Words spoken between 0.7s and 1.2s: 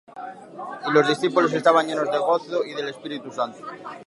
Y los